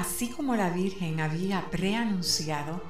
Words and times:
Así 0.00 0.28
como 0.28 0.56
la 0.56 0.70
Virgen 0.70 1.20
había 1.20 1.70
preanunciado, 1.70 2.82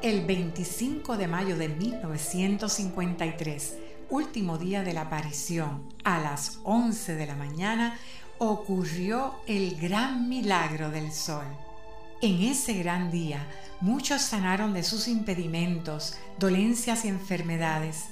el 0.00 0.24
25 0.24 1.18
de 1.18 1.28
mayo 1.28 1.58
de 1.58 1.68
1953, 1.68 3.74
último 4.08 4.56
día 4.56 4.82
de 4.82 4.94
la 4.94 5.02
aparición, 5.02 5.82
a 6.04 6.20
las 6.20 6.60
11 6.64 7.16
de 7.16 7.26
la 7.26 7.34
mañana, 7.34 7.98
ocurrió 8.38 9.34
el 9.46 9.76
gran 9.76 10.30
milagro 10.30 10.90
del 10.90 11.12
sol. 11.12 11.44
En 12.22 12.40
ese 12.40 12.72
gran 12.72 13.10
día, 13.10 13.46
muchos 13.82 14.22
sanaron 14.22 14.72
de 14.72 14.84
sus 14.84 15.06
impedimentos, 15.06 16.16
dolencias 16.38 17.04
y 17.04 17.08
enfermedades, 17.08 18.06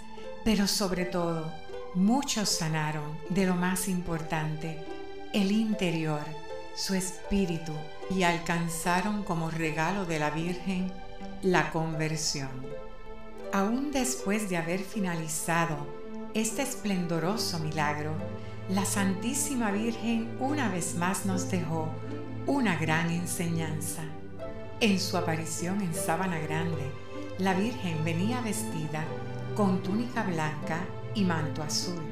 pero 0.45 0.67
sobre 0.67 1.07
todo, 1.07 1.51
muchos 1.95 2.51
sanaron 2.51 3.17
de 3.31 3.47
lo 3.47 3.55
más 3.55 3.89
importante, 3.89 4.79
el 5.33 5.53
interior, 5.53 6.21
su 6.75 6.95
espíritu, 6.95 7.73
y 8.11 8.23
alcanzaron 8.23 9.23
como 9.23 9.51
regalo 9.51 10.05
de 10.05 10.19
la 10.19 10.31
Virgen 10.31 10.93
la 11.43 11.71
conversión. 11.71 12.51
Aún 13.53 13.91
después 13.93 14.49
de 14.49 14.57
haber 14.57 14.81
finalizado 14.81 15.77
este 16.35 16.63
esplendoroso 16.63 17.59
milagro, 17.59 18.13
la 18.69 18.85
Santísima 18.85 19.71
Virgen 19.71 20.37
una 20.41 20.69
vez 20.69 20.95
más 20.95 21.27
nos 21.27 21.51
dejó 21.51 21.89
una 22.47 22.77
gran 22.77 23.11
enseñanza. 23.11 24.03
En 24.81 24.99
su 24.99 25.17
aparición 25.17 25.81
en 25.83 25.95
Sábana 25.95 26.39
Grande, 26.39 26.91
la 27.39 27.55
Virgen 27.55 28.03
venía 28.05 28.41
vestida 28.41 29.05
con 29.55 29.83
túnica 29.83 30.23
blanca 30.23 30.81
y 31.15 31.25
manto 31.25 31.63
azul, 31.63 32.03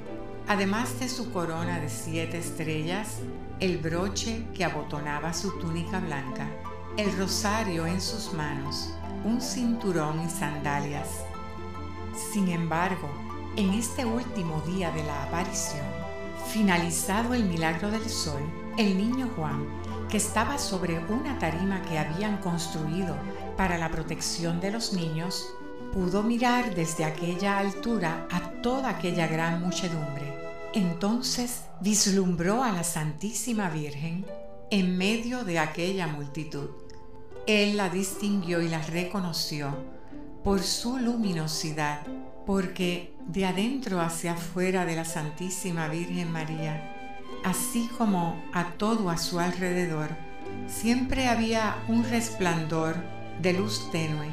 además 0.50 0.98
de 0.98 1.08
su 1.08 1.30
corona 1.30 1.78
de 1.78 1.88
siete 1.88 2.38
estrellas, 2.38 3.18
el 3.60 3.78
broche 3.78 4.48
que 4.52 4.64
abotonaba 4.64 5.32
su 5.32 5.56
túnica 5.60 6.00
blanca, 6.00 6.48
el 6.96 7.16
rosario 7.16 7.86
en 7.86 8.00
sus 8.00 8.32
manos, 8.32 8.92
un 9.24 9.40
cinturón 9.40 10.20
y 10.26 10.28
sandalias. 10.28 11.20
Sin 12.32 12.48
embargo, 12.48 13.08
en 13.54 13.74
este 13.74 14.04
último 14.04 14.60
día 14.66 14.90
de 14.90 15.04
la 15.04 15.22
aparición, 15.22 15.86
finalizado 16.52 17.32
el 17.34 17.44
milagro 17.44 17.88
del 17.88 18.10
sol, 18.10 18.42
el 18.76 18.98
niño 18.98 19.30
Juan, 19.36 19.64
que 20.08 20.16
estaba 20.16 20.58
sobre 20.58 20.98
una 20.98 21.38
tarima 21.38 21.80
que 21.82 21.96
habían 21.96 22.38
construido 22.38 23.14
para 23.56 23.78
la 23.78 23.88
protección 23.88 24.58
de 24.58 24.72
los 24.72 24.94
niños, 24.94 25.54
pudo 25.92 26.24
mirar 26.24 26.74
desde 26.74 27.04
aquella 27.04 27.58
altura 27.58 28.26
a 28.32 28.40
toda 28.62 28.90
aquella 28.90 29.28
gran 29.28 29.62
muchedumbre. 29.62 30.29
Entonces 30.72 31.62
vislumbró 31.80 32.62
a 32.62 32.70
la 32.70 32.84
Santísima 32.84 33.70
Virgen 33.70 34.24
en 34.70 34.96
medio 34.96 35.42
de 35.42 35.58
aquella 35.58 36.06
multitud. 36.06 36.70
Él 37.48 37.76
la 37.76 37.88
distinguió 37.88 38.62
y 38.62 38.68
la 38.68 38.80
reconoció 38.80 39.74
por 40.44 40.62
su 40.62 40.98
luminosidad, 40.98 42.06
porque 42.46 43.12
de 43.26 43.46
adentro 43.46 44.00
hacia 44.00 44.34
afuera 44.34 44.84
de 44.84 44.94
la 44.94 45.04
Santísima 45.04 45.88
Virgen 45.88 46.30
María, 46.30 47.18
así 47.44 47.90
como 47.98 48.40
a 48.52 48.72
todo 48.74 49.10
a 49.10 49.18
su 49.18 49.40
alrededor, 49.40 50.10
siempre 50.68 51.26
había 51.26 51.82
un 51.88 52.04
resplandor 52.04 52.94
de 53.42 53.54
luz 53.54 53.90
tenue 53.90 54.28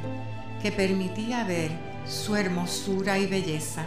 que 0.62 0.70
permitía 0.70 1.42
ver 1.42 1.72
su 2.06 2.36
hermosura 2.36 3.18
y 3.18 3.26
belleza. 3.26 3.84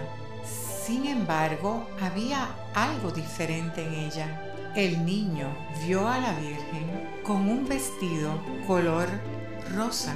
Sin 0.85 1.05
embargo, 1.05 1.87
había 2.01 2.49
algo 2.73 3.11
diferente 3.11 3.85
en 3.85 3.93
ella. 3.93 4.71
El 4.75 5.05
niño 5.05 5.47
vio 5.85 6.07
a 6.07 6.17
la 6.17 6.33
Virgen 6.33 7.21
con 7.23 7.47
un 7.47 7.67
vestido 7.67 8.39
color 8.65 9.07
rosa, 9.75 10.15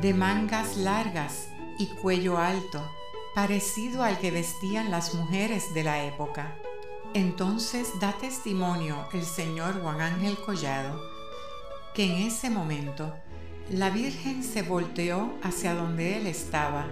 de 0.00 0.14
mangas 0.14 0.76
largas 0.76 1.48
y 1.78 1.86
cuello 1.86 2.38
alto, 2.38 2.80
parecido 3.34 4.02
al 4.02 4.18
que 4.18 4.30
vestían 4.30 4.90
las 4.90 5.14
mujeres 5.14 5.74
de 5.74 5.84
la 5.84 6.04
época. 6.04 6.56
Entonces 7.12 7.88
da 8.00 8.12
testimonio 8.12 9.08
el 9.12 9.24
señor 9.24 9.82
Juan 9.82 10.00
Ángel 10.00 10.36
Collado 10.38 11.00
que 11.94 12.04
en 12.04 12.28
ese 12.28 12.48
momento 12.48 13.12
la 13.70 13.90
Virgen 13.90 14.44
se 14.44 14.62
volteó 14.62 15.34
hacia 15.42 15.74
donde 15.74 16.16
él 16.16 16.26
estaba, 16.26 16.86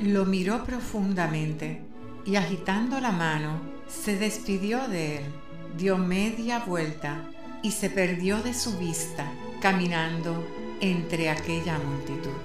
lo 0.00 0.24
miró 0.24 0.64
profundamente 0.64 1.87
y 2.28 2.36
agitando 2.36 3.00
la 3.00 3.10
mano 3.10 3.58
se 3.88 4.16
despidió 4.16 4.86
de 4.86 5.18
él, 5.18 5.24
dio 5.78 5.96
media 5.96 6.58
vuelta 6.58 7.24
y 7.62 7.72
se 7.72 7.88
perdió 7.88 8.42
de 8.42 8.52
su 8.52 8.76
vista 8.76 9.32
caminando 9.60 10.46
entre 10.80 11.30
aquella 11.30 11.78
multitud. 11.78 12.36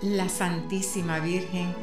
La 0.00 0.28
Santísima 0.28 1.18
Virgen 1.18 1.74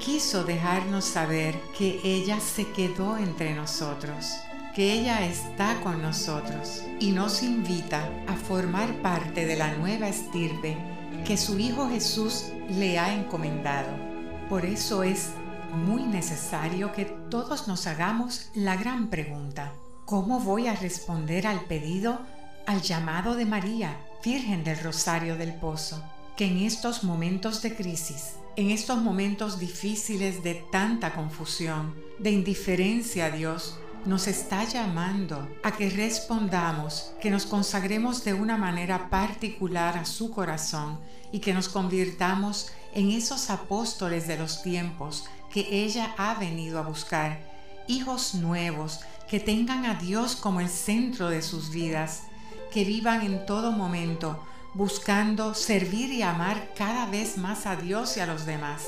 quiso 0.00 0.42
dejarnos 0.42 1.04
saber 1.04 1.54
que 1.78 2.00
ella 2.02 2.40
se 2.40 2.66
quedó 2.72 3.16
entre 3.16 3.54
nosotros 3.54 4.34
que 4.74 4.92
ella 4.92 5.26
está 5.26 5.80
con 5.80 6.00
nosotros 6.00 6.84
y 7.00 7.10
nos 7.10 7.42
invita 7.42 8.08
a 8.28 8.36
formar 8.36 9.02
parte 9.02 9.44
de 9.44 9.56
la 9.56 9.74
nueva 9.74 10.08
estirpe 10.08 10.76
que 11.24 11.36
su 11.36 11.58
Hijo 11.58 11.88
Jesús 11.88 12.46
le 12.68 12.98
ha 12.98 13.12
encomendado. 13.12 13.88
Por 14.48 14.64
eso 14.64 15.02
es 15.02 15.30
muy 15.70 16.02
necesario 16.02 16.92
que 16.92 17.04
todos 17.04 17.68
nos 17.68 17.86
hagamos 17.86 18.50
la 18.54 18.76
gran 18.76 19.08
pregunta, 19.08 19.72
¿cómo 20.04 20.40
voy 20.40 20.66
a 20.66 20.74
responder 20.74 21.46
al 21.46 21.60
pedido, 21.62 22.20
al 22.66 22.82
llamado 22.82 23.34
de 23.34 23.46
María, 23.46 23.96
Virgen 24.24 24.64
del 24.64 24.78
Rosario 24.80 25.36
del 25.36 25.54
Pozo, 25.54 26.02
que 26.36 26.46
en 26.46 26.58
estos 26.58 27.04
momentos 27.04 27.62
de 27.62 27.74
crisis, 27.74 28.34
en 28.56 28.70
estos 28.70 28.98
momentos 28.98 29.58
difíciles 29.58 30.42
de 30.42 30.54
tanta 30.70 31.14
confusión, 31.14 31.94
de 32.18 32.30
indiferencia 32.30 33.26
a 33.26 33.30
Dios, 33.30 33.78
nos 34.04 34.26
está 34.26 34.64
llamando 34.64 35.48
a 35.62 35.72
que 35.72 35.90
respondamos, 35.90 37.12
que 37.20 37.30
nos 37.30 37.44
consagremos 37.46 38.24
de 38.24 38.34
una 38.34 38.56
manera 38.56 39.10
particular 39.10 39.98
a 39.98 40.04
su 40.04 40.30
corazón 40.30 40.98
y 41.32 41.40
que 41.40 41.52
nos 41.52 41.68
convirtamos 41.68 42.72
en 42.94 43.10
esos 43.10 43.50
apóstoles 43.50 44.26
de 44.26 44.38
los 44.38 44.62
tiempos 44.62 45.24
que 45.52 45.84
ella 45.84 46.14
ha 46.16 46.34
venido 46.34 46.78
a 46.78 46.82
buscar, 46.82 47.38
hijos 47.86 48.34
nuevos 48.34 49.00
que 49.28 49.40
tengan 49.40 49.84
a 49.86 49.94
Dios 49.94 50.36
como 50.36 50.60
el 50.60 50.68
centro 50.68 51.28
de 51.28 51.42
sus 51.42 51.70
vidas, 51.70 52.24
que 52.72 52.84
vivan 52.84 53.22
en 53.22 53.46
todo 53.46 53.72
momento 53.72 54.42
buscando 54.74 55.54
servir 55.54 56.12
y 56.12 56.22
amar 56.22 56.70
cada 56.76 57.06
vez 57.06 57.36
más 57.36 57.66
a 57.66 57.76
Dios 57.76 58.16
y 58.16 58.20
a 58.20 58.26
los 58.26 58.46
demás. 58.46 58.86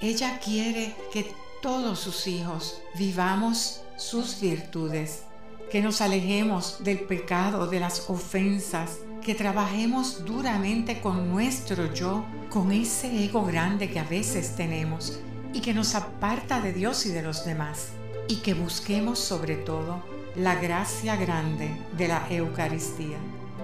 Ella 0.00 0.38
quiere 0.38 0.94
que 1.12 1.34
todos 1.62 2.00
sus 2.00 2.26
hijos 2.26 2.80
vivamos 2.94 3.82
sus 3.96 4.40
virtudes, 4.40 5.22
que 5.70 5.80
nos 5.80 6.00
alejemos 6.00 6.82
del 6.84 7.00
pecado, 7.00 7.66
de 7.66 7.80
las 7.80 8.10
ofensas, 8.10 8.98
que 9.22 9.34
trabajemos 9.34 10.24
duramente 10.24 11.00
con 11.00 11.30
nuestro 11.30 11.94
yo, 11.94 12.24
con 12.50 12.72
ese 12.72 13.24
ego 13.24 13.44
grande 13.44 13.90
que 13.90 14.00
a 14.00 14.04
veces 14.04 14.56
tenemos 14.56 15.18
y 15.52 15.60
que 15.60 15.74
nos 15.74 15.94
aparta 15.94 16.60
de 16.60 16.72
Dios 16.72 17.06
y 17.06 17.10
de 17.10 17.22
los 17.22 17.44
demás, 17.44 17.88
y 18.28 18.36
que 18.36 18.54
busquemos 18.54 19.18
sobre 19.18 19.56
todo 19.56 20.02
la 20.34 20.54
gracia 20.54 21.16
grande 21.16 21.76
de 21.96 22.08
la 22.08 22.26
Eucaristía. 22.30 23.18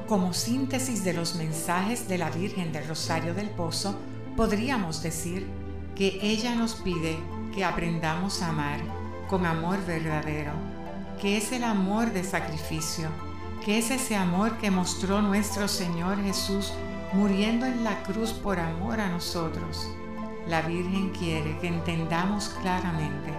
Como 0.07 0.35
síntesis 0.35 1.05
de 1.05 1.15
los 1.15 1.35
mensajes 1.35 2.09
de 2.09 2.19
la 2.19 2.31
Virgen 2.31 2.73
del 2.73 2.87
Rosario 2.87 3.35
del 3.35 3.51
Pozo, 3.51 3.99
podríamos 4.37 5.03
decir 5.03 5.47
que 5.95 6.19
ella 6.23 6.55
nos 6.55 6.75
pide 6.75 7.19
que 7.55 7.65
aprendamos 7.65 8.43
a 8.43 8.49
amar 8.49 8.81
con 9.29 9.47
amor 9.47 9.79
verdadero, 9.87 10.53
que 11.21 11.37
es 11.37 11.53
el 11.53 11.65
amor 11.65 12.13
de 12.13 12.25
sacrificio, 12.25 13.09
que 13.65 13.79
es 13.79 13.91
ese 13.91 14.17
amor 14.17 14.59
que 14.59 14.71
mostró 14.71 15.21
nuestro 15.21 15.69
Señor 15.69 16.23
Jesús 16.23 16.73
muriendo 17.13 17.67
en 17.67 17.85
la 17.85 18.03
cruz 18.03 18.33
por 18.33 18.59
amor 18.61 19.01
a 19.01 19.09
nosotros. 19.09 19.89
La 20.47 20.63
Virgen 20.63 21.11
quiere 21.11 21.59
que 21.59 21.69
entendamos 21.69 22.51
claramente 22.61 23.33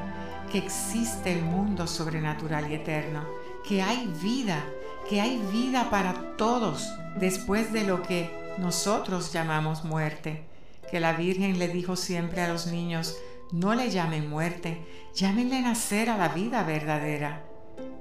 que 0.51 0.57
existe 0.57 1.31
el 1.31 1.43
mundo 1.43 1.87
sobrenatural 1.87 2.71
y 2.71 2.75
eterno, 2.75 3.23
que 3.67 3.81
hay 3.81 4.11
vida, 4.21 4.65
que 5.07 5.21
hay 5.21 5.37
vida 5.51 5.89
para 5.89 6.35
todos 6.37 6.89
después 7.19 7.71
de 7.71 7.83
lo 7.83 8.01
que 8.01 8.31
nosotros 8.57 9.31
llamamos 9.31 9.83
muerte, 9.83 10.43
que 10.89 10.99
la 10.99 11.13
Virgen 11.13 11.59
le 11.59 11.67
dijo 11.67 11.95
siempre 11.95 12.41
a 12.41 12.47
los 12.47 12.67
niños, 12.67 13.15
no 13.51 13.73
le 13.75 13.89
llamen 13.89 14.29
muerte, 14.29 14.81
llámenle 15.13 15.61
nacer 15.61 16.09
a 16.09 16.17
la 16.17 16.29
vida 16.29 16.63
verdadera, 16.63 17.43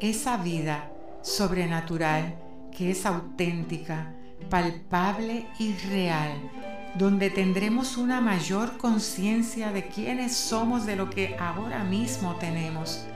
esa 0.00 0.36
vida 0.36 0.90
sobrenatural 1.22 2.36
que 2.76 2.90
es 2.90 3.06
auténtica, 3.06 4.14
palpable 4.50 5.46
y 5.58 5.74
real, 5.90 6.50
donde 6.98 7.30
tendremos 7.30 7.96
una 7.96 8.20
mayor 8.20 8.76
conciencia 8.76 9.70
de 9.70 9.86
quiénes 9.86 10.34
somos 10.36 10.84
de 10.84 10.96
lo 10.96 11.08
que 11.08 11.36
ahora 11.38 11.84
mismo 11.84 12.34
tenemos, 12.36 13.06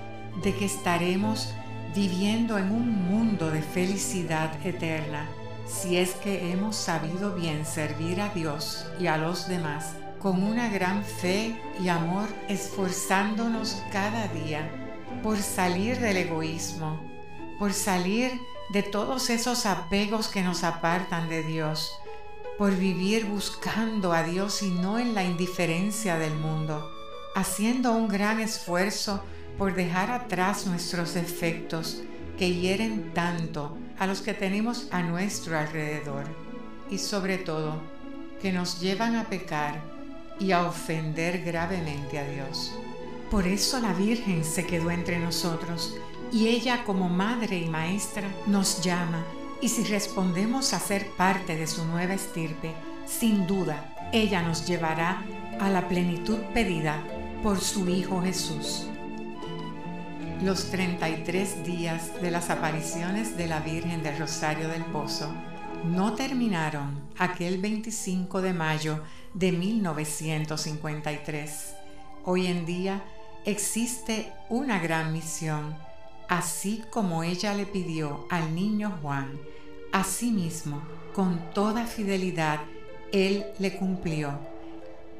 de 0.43 0.55
que 0.55 0.67
estaremos 0.67 1.53
viviendo 1.95 2.57
en 2.59 2.71
un 2.71 3.05
mundo 3.09 3.51
de 3.51 3.61
felicidad 3.61 4.55
eterna, 4.65 5.29
si 5.67 5.97
es 5.97 6.13
que 6.13 6.53
hemos 6.53 6.77
sabido 6.77 7.35
bien 7.35 7.67
servir 7.67 8.21
a 8.21 8.29
Dios 8.29 8.87
y 9.01 9.09
a 9.09 9.19
los 9.19 9.49
demás 9.49 9.95
con 10.21 10.43
una 10.45 10.69
gran 10.69 11.03
fe 11.05 11.61
y 11.83 11.89
amor, 11.89 12.29
esforzándonos 12.49 13.83
cada 13.91 14.29
día 14.29 14.71
por 15.25 15.37
salir 15.39 15.99
del 15.99 16.19
egoísmo, 16.19 17.01
por 17.59 17.73
salir 17.73 18.31
de 18.73 18.85
todos 18.85 19.29
esos 19.29 19.67
apegos 19.67 20.29
que 20.29 20.43
nos 20.43 20.63
apartan 20.63 21.29
de 21.29 21.43
Dios, 21.43 21.93
por 22.63 22.77
vivir 22.77 23.25
buscando 23.25 24.13
a 24.13 24.23
Dios 24.23 24.63
y 24.63 24.71
no 24.71 24.97
en 24.97 25.17
la 25.17 25.25
indiferencia 25.25 26.17
del 26.17 26.37
mundo, 26.37 26.93
haciendo 27.35 27.91
un 27.91 28.07
gran 28.07 28.39
esfuerzo 28.39 29.21
por 29.59 29.75
dejar 29.75 30.13
atrás 30.13 30.65
nuestros 30.69 31.15
defectos 31.15 32.03
que 32.39 32.55
hieren 32.55 33.13
tanto 33.15 33.77
a 33.99 34.07
los 34.07 34.21
que 34.21 34.33
tenemos 34.33 34.87
a 34.93 35.03
nuestro 35.03 35.59
alrededor 35.59 36.23
y 36.89 36.99
sobre 36.99 37.37
todo 37.37 37.81
que 38.41 38.53
nos 38.53 38.81
llevan 38.81 39.17
a 39.17 39.25
pecar 39.25 39.83
y 40.39 40.53
a 40.53 40.65
ofender 40.65 41.43
gravemente 41.43 42.21
a 42.21 42.31
Dios. 42.31 42.73
Por 43.29 43.49
eso 43.49 43.81
la 43.81 43.93
Virgen 43.93 44.45
se 44.45 44.65
quedó 44.65 44.93
entre 44.93 45.19
nosotros 45.19 45.97
y 46.31 46.47
ella 46.47 46.85
como 46.85 47.09
madre 47.09 47.59
y 47.59 47.69
maestra 47.69 48.29
nos 48.47 48.85
llama 48.85 49.25
y 49.63 49.69
si 49.69 49.85
respondemos 49.85 50.75
a 50.75 50.81
ser 50.81 51.09
parte 51.13 51.57
de 51.57 51.69
su 51.69 51.87
nueva 51.87 52.15
estirpe, 52.15 52.75
sin 53.07 53.47
duda 53.47 54.11
ella 54.13 54.43
nos 54.43 54.67
llevará 54.67 55.23
a 55.61 55.71
la 55.71 55.87
plenitud 55.89 56.39
pedida 56.53 57.01
por 57.45 57.61
su 57.61 57.89
Hijo 57.89 58.21
Jesús. 58.23 58.89
Los 60.43 60.73
33 60.73 61.65
días 61.65 62.21
de 62.21 62.33
las 62.33 62.51
apariciones 62.51 63.37
de 63.37 63.47
la 63.47 63.61
Virgen 63.61 64.03
del 64.03 64.19
Rosario 64.19 64.67
del 64.69 64.85
Pozo 64.87 65.33
no 65.85 66.15
terminaron 66.15 67.01
aquel 67.17 67.59
25 67.59 68.43
de 68.43 68.53
mayo 68.53 69.05
de 69.33 69.53
1953. 69.53 71.75
Hoy 72.25 72.49
en 72.49 72.67
día 72.67 73.05
existe 73.45 74.33
una 74.49 74.81
gran 74.81 75.13
misión, 75.13 75.77
así 76.33 76.83
como 76.89 77.25
ella 77.25 77.53
le 77.53 77.67
pidió 77.67 78.27
al 78.31 78.55
niño 78.55 78.99
Juan 79.03 79.39
Asimismo, 79.93 80.83
con 81.15 81.51
toda 81.53 81.85
fidelidad, 81.85 82.61
Él 83.13 83.45
le 83.59 83.77
cumplió. 83.77 84.39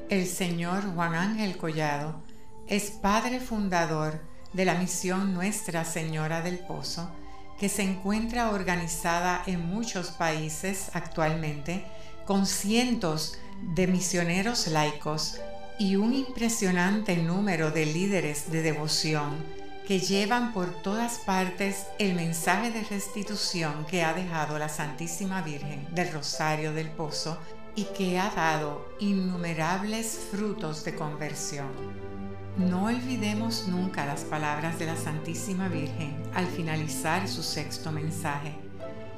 El 0.09 0.25
señor 0.25 0.81
Juan 0.95 1.13
Ángel 1.13 1.55
Collado 1.57 2.15
es 2.65 2.89
padre 2.89 3.39
fundador 3.39 4.21
de 4.53 4.65
la 4.65 4.73
misión 4.73 5.35
Nuestra 5.35 5.85
Señora 5.85 6.41
del 6.41 6.57
Pozo, 6.57 7.11
que 7.59 7.69
se 7.69 7.83
encuentra 7.83 8.49
organizada 8.49 9.43
en 9.45 9.63
muchos 9.67 10.09
países 10.09 10.89
actualmente, 10.95 11.85
con 12.25 12.47
cientos 12.47 13.37
de 13.75 13.85
misioneros 13.85 14.65
laicos 14.65 15.39
y 15.77 15.95
un 15.95 16.15
impresionante 16.15 17.17
número 17.17 17.69
de 17.69 17.85
líderes 17.85 18.51
de 18.51 18.63
devoción 18.63 19.62
que 19.87 19.99
llevan 19.99 20.53
por 20.53 20.69
todas 20.81 21.19
partes 21.19 21.87
el 21.99 22.15
mensaje 22.15 22.71
de 22.71 22.83
restitución 22.83 23.85
que 23.85 24.03
ha 24.03 24.13
dejado 24.13 24.57
la 24.57 24.69
Santísima 24.69 25.41
Virgen 25.41 25.85
del 25.93 26.11
Rosario 26.13 26.73
del 26.73 26.89
Pozo 26.89 27.37
y 27.75 27.85
que 27.85 28.17
ha 28.17 28.29
dado 28.29 28.87
innumerables 28.99 30.27
frutos 30.31 30.85
de 30.85 30.95
conversión. 30.95 31.67
No 32.57 32.85
olvidemos 32.85 33.67
nunca 33.67 34.05
las 34.05 34.21
palabras 34.21 34.79
de 34.79 34.85
la 34.85 34.95
Santísima 34.95 35.67
Virgen 35.67 36.15
al 36.33 36.47
finalizar 36.47 37.27
su 37.27 37.43
sexto 37.43 37.91
mensaje. 37.91 38.55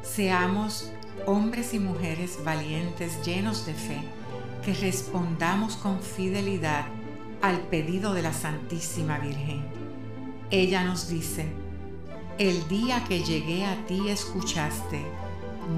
Seamos 0.01 0.89
hombres 1.27 1.73
y 1.75 1.79
mujeres 1.79 2.43
valientes 2.43 3.23
llenos 3.23 3.65
de 3.67 3.73
fe, 3.73 4.01
que 4.63 4.73
respondamos 4.73 5.75
con 5.75 6.01
fidelidad 6.01 6.85
al 7.41 7.59
pedido 7.59 8.13
de 8.13 8.23
la 8.23 8.33
Santísima 8.33 9.19
Virgen 9.19 9.84
ella 10.51 10.83
nos 10.83 11.07
dice, 11.09 11.47
el 12.37 12.67
día 12.67 13.03
que 13.05 13.23
llegué 13.23 13.65
a 13.65 13.85
ti 13.87 14.09
escuchaste, 14.09 15.03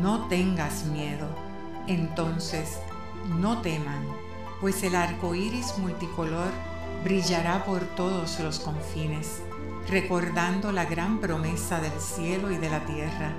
no 0.01 0.27
tengas 0.27 0.85
miedo. 0.85 1.27
Entonces, 1.87 2.79
no 3.39 3.61
teman, 3.61 4.03
pues 4.59 4.83
el 4.83 4.95
arco 4.95 5.35
iris 5.35 5.77
multicolor 5.77 6.51
brillará 7.03 7.63
por 7.63 7.81
todos 7.95 8.39
los 8.41 8.59
confines, 8.59 9.41
recordando 9.87 10.73
la 10.73 10.83
gran 10.83 11.19
promesa 11.19 11.79
del 11.79 11.97
cielo 12.01 12.51
y 12.51 12.57
de 12.57 12.69
la 12.69 12.83
tierra, 12.85 13.31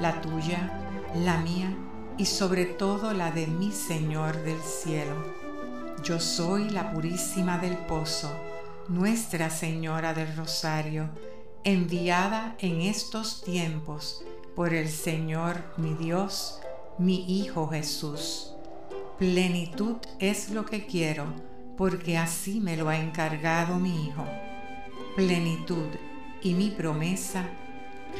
la 0.00 0.20
tuya, 0.20 0.78
la 1.16 1.38
mía 1.38 1.74
y 2.18 2.26
sobre 2.26 2.66
todo 2.66 3.12
la 3.14 3.32
de 3.32 3.48
mi 3.48 3.72
Señor 3.72 4.36
del 4.44 4.60
cielo. 4.60 5.24
Yo 6.04 6.20
soy 6.20 6.70
la 6.70 6.92
purísima 6.92 7.58
del 7.58 7.76
pozo 7.76 8.47
nuestra 8.88 9.50
Señora 9.50 10.14
del 10.14 10.34
Rosario, 10.34 11.10
enviada 11.62 12.56
en 12.58 12.80
estos 12.80 13.42
tiempos 13.42 14.24
por 14.56 14.72
el 14.72 14.88
Señor 14.88 15.62
mi 15.76 15.94
Dios, 15.94 16.58
mi 16.96 17.40
Hijo 17.40 17.68
Jesús. 17.68 18.54
Plenitud 19.18 19.96
es 20.18 20.50
lo 20.50 20.64
que 20.64 20.86
quiero, 20.86 21.26
porque 21.76 22.16
así 22.16 22.60
me 22.60 22.76
lo 22.76 22.88
ha 22.88 22.96
encargado 22.96 23.78
mi 23.78 24.06
Hijo. 24.06 24.24
Plenitud 25.16 25.88
y 26.42 26.54
mi 26.54 26.70
promesa, 26.70 27.44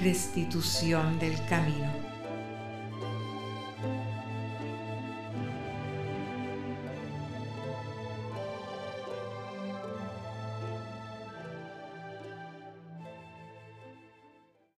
restitución 0.02 1.18
del 1.18 1.42
camino. 1.46 2.07